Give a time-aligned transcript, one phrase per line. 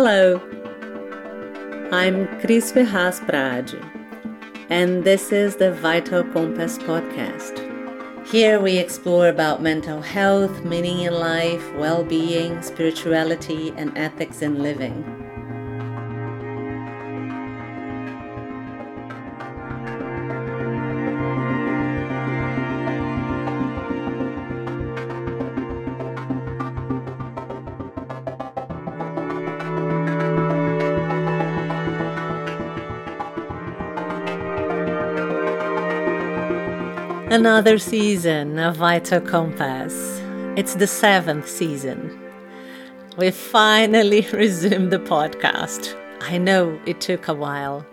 [0.00, 0.40] Hello,
[1.90, 3.74] I'm Cris Ferraz Prade,
[4.70, 7.58] and this is the Vital Compass podcast.
[8.24, 15.17] Here we explore about mental health, meaning in life, well-being, spirituality, and ethics in living.
[37.30, 40.18] Another season of Vital Compass.
[40.56, 42.18] It's the seventh season.
[43.18, 45.94] We finally resumed the podcast.
[46.22, 47.84] I know it took a while.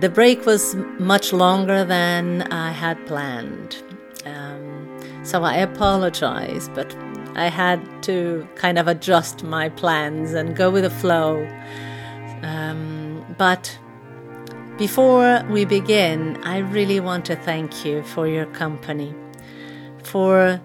[0.00, 3.82] The break was much longer than I had planned.
[4.26, 6.94] Um, so I apologize, but
[7.34, 11.48] I had to kind of adjust my plans and go with the flow.
[12.42, 13.78] Um, but
[14.78, 19.14] before we begin, I really want to thank you for your company,
[20.02, 20.60] for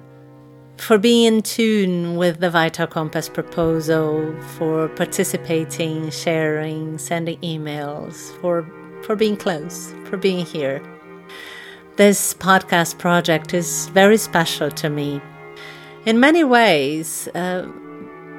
[0.78, 8.66] for being in tune with the Vital Compass proposal, for participating, sharing, sending emails, for
[9.04, 10.82] for being close, for being here.
[11.96, 15.22] This podcast project is very special to me
[16.06, 17.66] in many ways, uh,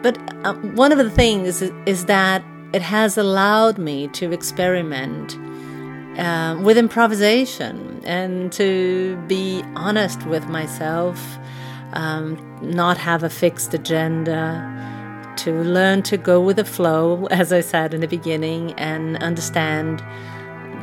[0.02, 5.38] but uh, one of the things is, is that it has allowed me to experiment
[6.18, 11.38] uh, with improvisation and to be honest with myself,
[11.92, 14.68] um, not have a fixed agenda,
[15.36, 20.02] to learn to go with the flow, as I said in the beginning, and understand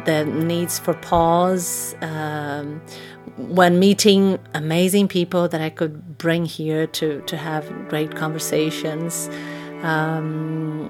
[0.05, 1.95] the needs for pause.
[2.01, 2.81] Um,
[3.37, 9.29] when meeting amazing people that I could bring here to, to have great conversations,
[9.81, 10.89] um,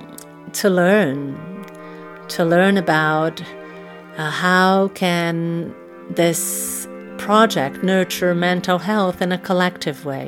[0.53, 1.37] to learn,
[2.29, 3.43] to learn about
[4.19, 5.73] uh, how can
[6.09, 10.27] this project nurture mental health in a collective way?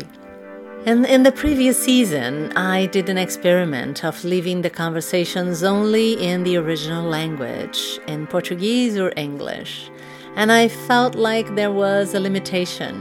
[0.86, 6.44] In, in the previous season, I did an experiment of leaving the conversations only in
[6.44, 9.92] the original language, in Portuguese or English.
[10.38, 12.96] And I felt like there was a limitation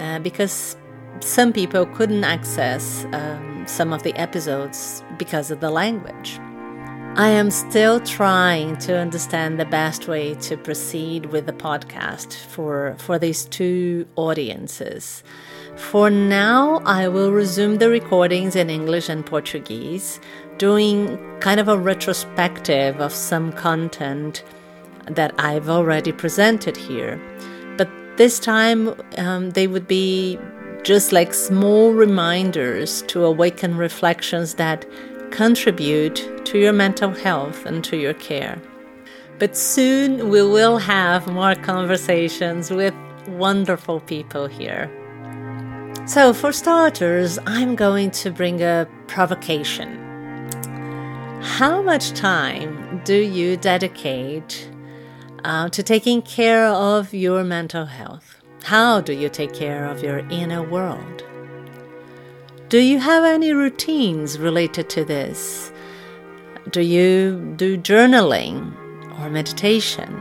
[0.00, 0.74] uh, because
[1.20, 6.40] some people couldn't access um, some of the episodes because of the language.
[7.16, 12.94] I am still trying to understand the best way to proceed with the podcast for,
[12.98, 15.24] for these two audiences.
[15.74, 20.20] For now, I will resume the recordings in English and Portuguese,
[20.56, 24.44] doing kind of a retrospective of some content
[25.06, 27.20] that I've already presented here.
[27.76, 30.38] But this time, um, they would be
[30.84, 34.86] just like small reminders to awaken reflections that
[35.32, 38.60] contribute to your mental health and to your care.
[39.38, 42.92] But soon we will have more conversations with
[43.28, 44.90] wonderful people here.
[46.06, 49.96] So, for starters, I'm going to bring a provocation.
[51.40, 54.68] How much time do you dedicate
[55.44, 58.42] uh, to taking care of your mental health?
[58.64, 61.22] How do you take care of your inner world?
[62.68, 65.72] Do you have any routines related to this?
[66.68, 68.74] Do you do journaling
[69.18, 70.14] or meditation?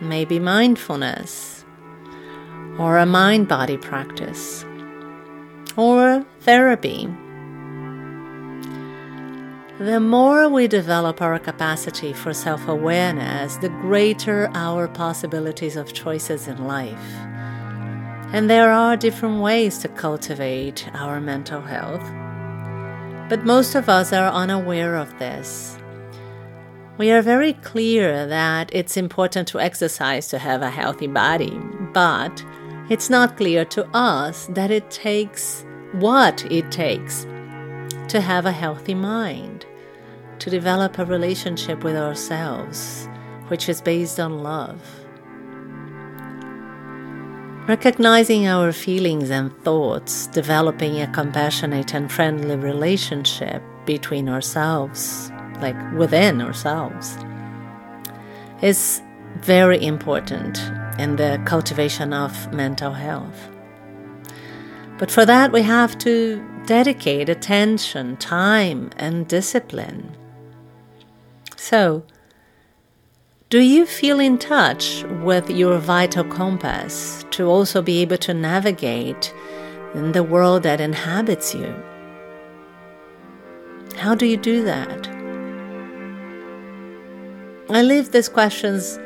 [0.00, 1.64] Maybe mindfulness
[2.78, 4.64] or a mind body practice
[5.76, 7.08] or therapy.
[9.80, 16.46] The more we develop our capacity for self awareness, the greater our possibilities of choices
[16.46, 17.10] in life.
[18.32, 22.23] And there are different ways to cultivate our mental health.
[23.28, 25.78] But most of us are unaware of this.
[26.98, 31.58] We are very clear that it's important to exercise to have a healthy body,
[31.92, 32.44] but
[32.90, 37.24] it's not clear to us that it takes what it takes
[38.08, 39.64] to have a healthy mind,
[40.38, 43.08] to develop a relationship with ourselves,
[43.48, 45.03] which is based on love.
[47.66, 55.32] Recognizing our feelings and thoughts, developing a compassionate and friendly relationship between ourselves,
[55.62, 57.16] like within ourselves,
[58.60, 59.00] is
[59.36, 60.58] very important
[60.98, 63.48] in the cultivation of mental health.
[64.98, 70.14] But for that, we have to dedicate attention, time, and discipline.
[71.56, 72.04] So,
[73.54, 79.32] do you feel in touch with your vital compass to also be able to navigate
[79.94, 81.72] in the world that inhabits you?
[83.94, 85.06] How do you do that?
[87.70, 88.98] I leave these questions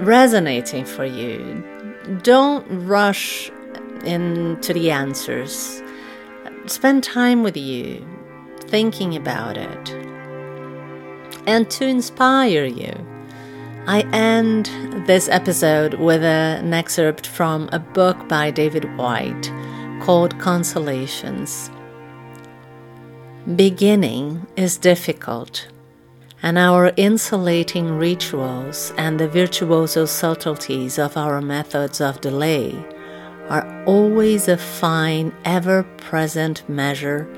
[0.00, 1.62] resonating for you.
[2.22, 3.50] Don't rush
[4.06, 5.82] into the answers.
[6.64, 8.02] Spend time with you,
[8.68, 9.90] thinking about it.
[11.46, 12.94] And to inspire you,
[13.88, 14.66] I end
[15.06, 19.52] this episode with an excerpt from a book by David Whyte
[20.02, 21.70] called Consolations.
[23.54, 25.68] Beginning is difficult,
[26.42, 32.74] and our insulating rituals and the virtuoso subtleties of our methods of delay
[33.48, 37.28] are always a fine, ever present measure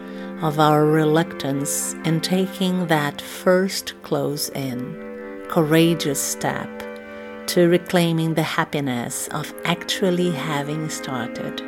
[0.41, 5.08] of our reluctance in taking that first close in,
[5.49, 6.69] courageous step
[7.47, 11.63] to reclaiming the happiness of actually having started.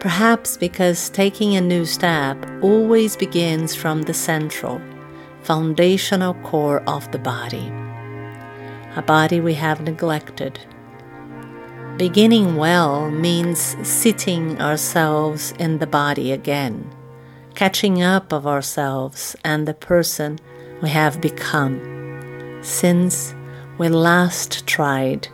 [0.00, 4.80] Perhaps because taking a new step always begins from the central,
[5.42, 7.70] foundational core of the body,
[8.96, 10.58] a body we have neglected.
[11.98, 16.90] Beginning well means sitting ourselves in the body again,
[17.54, 20.38] catching up of ourselves and the person
[20.80, 21.98] we have become
[22.62, 23.34] since
[23.78, 25.28] we last tried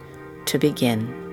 [0.46, 1.24] to begin.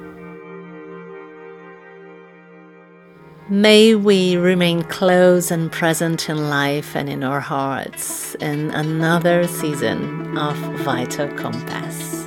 [3.50, 10.38] May we remain close and present in life and in our hearts in another season
[10.38, 10.56] of
[10.86, 12.26] Vital Compass.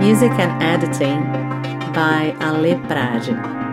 [0.00, 1.22] Music and editing
[1.92, 3.71] by Ale Prade.